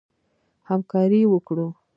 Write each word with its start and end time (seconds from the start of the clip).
همکاري 0.69 1.21
وکړو. 1.33 1.67